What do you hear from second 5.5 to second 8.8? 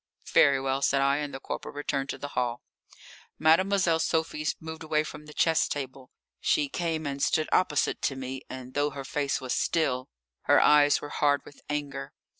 table. She came and stood opposite to me, and